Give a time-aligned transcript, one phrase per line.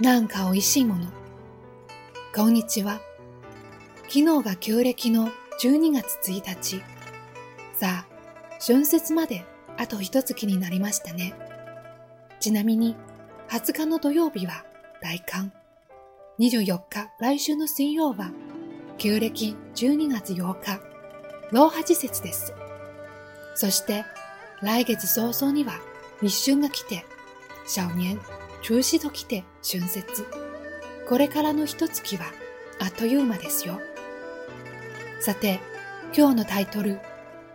[0.00, 1.06] なんか美味しいもの。
[2.32, 3.00] こんにちは。
[4.02, 5.28] 昨日が旧暦の
[5.60, 6.80] 12月1日。
[7.74, 8.06] さあ、
[8.64, 9.44] 春節まで
[9.76, 11.34] あと一月になりましたね。
[12.38, 12.94] ちなみに、
[13.48, 14.64] 20日の土曜日は
[15.02, 15.52] 大寒。
[16.38, 18.30] 24日来週の水曜は、
[18.98, 20.80] 旧暦12月8日、
[21.50, 22.54] 老破時節です。
[23.56, 24.04] そして、
[24.62, 25.80] 来月早々には
[26.22, 27.04] 立春が来て、
[27.66, 28.20] 小年、
[28.62, 30.26] 中止と来て春節。
[31.08, 32.26] これからの一月は
[32.80, 33.80] あっという間ですよ。
[35.20, 35.60] さて、
[36.16, 37.00] 今日のタイトル、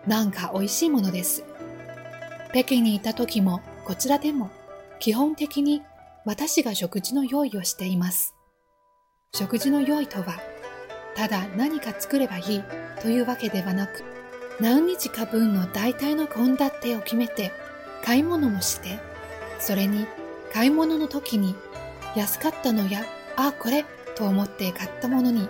[0.07, 1.43] なんか美味しいものです。
[2.51, 4.51] 北京にいた時もこちらでも
[4.99, 5.81] 基本的に
[6.25, 8.35] 私が食事の用意をしています。
[9.35, 10.39] 食事の用意とは、
[11.15, 12.63] ただ何か作ればいい
[13.01, 14.03] というわけではなく、
[14.59, 17.51] 何日か分の大体の献立を決めて
[18.03, 18.99] 買い物もして、
[19.59, 20.05] それに
[20.53, 21.55] 買い物の時に
[22.15, 23.03] 安かったのや、
[23.35, 25.49] あ、これと思って買ったものに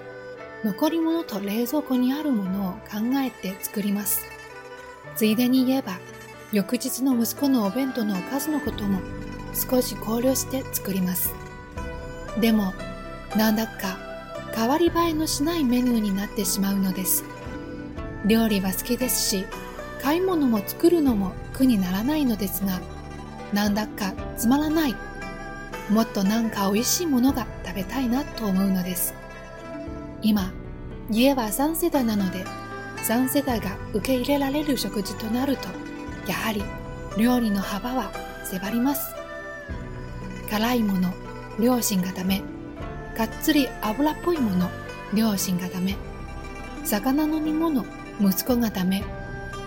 [0.64, 4.22] 残り物と冷蔵庫にあるものを考えて作ります。
[5.16, 6.00] ついでに言えば、
[6.54, 9.02] 翌日の息子のお弁当のおかずのことも
[9.54, 11.34] 少し考慮して作ります。
[12.40, 12.74] でも、
[13.36, 13.98] なんだか
[14.56, 17.26] 変わり映えのしないメニューになってしまうのです。
[18.26, 19.46] 料理は好きですし、
[20.02, 22.80] 買い物も作るのも苦にならないのですが、
[23.54, 24.96] なんだかつまらない。
[25.90, 29.14] もっとなんか美味しいものが食べたいなと思うのです。
[30.22, 30.52] 今、
[31.12, 32.46] 家は3世代なので、
[33.08, 35.68] 3世代が受け入れられる食事となると、
[36.28, 36.64] やはり
[37.18, 38.12] 料理の幅は
[38.44, 39.14] 迫ります。
[40.50, 41.14] 辛いもの、
[41.60, 42.42] 両親がダメ。
[43.16, 44.70] がっつり油っぽいもの、
[45.14, 45.96] 両親がダメ。
[46.84, 47.86] 魚の煮物、
[48.20, 49.04] 息子がダメ。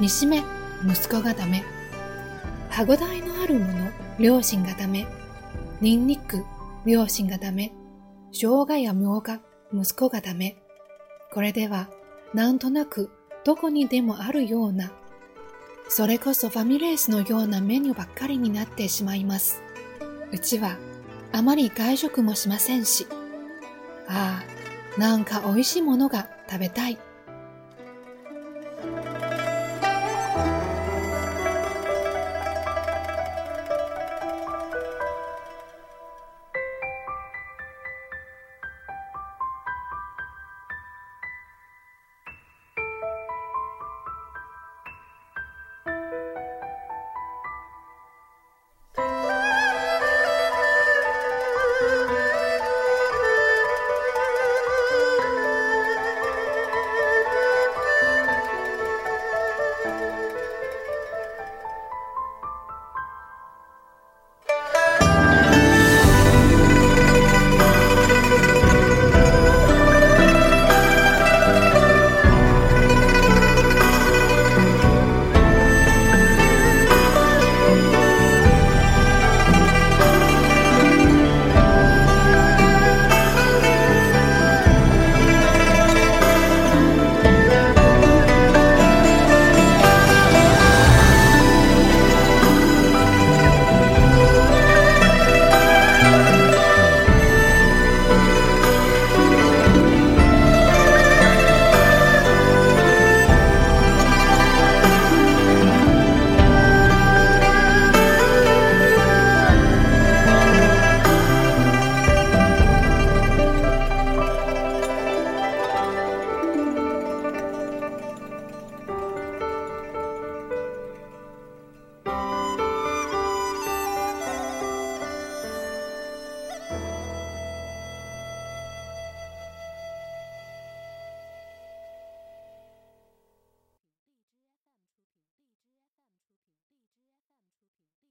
[0.01, 0.43] 煮しめ、
[0.85, 1.76] 息子がダメ。
[2.77, 5.07] 歯ごたえのあるもの、両親がダメ。
[5.81, 6.45] ニンニク、
[6.85, 7.73] 両親がダメ。
[8.33, 9.41] 生姜やみょうが、
[9.73, 10.59] 息子がダメ。
[11.33, 11.89] これでは、
[12.35, 13.11] なんとなく
[13.47, 14.93] どこにでもあるような、
[15.89, 19.63] それこそファミレースのようなメニューばっかりになってしまいます。
[20.31, 20.77] うちは
[21.33, 23.07] あまり外食もしませんし、
[24.07, 24.45] あ
[24.97, 26.99] あ、なんか美味しいものが食べたい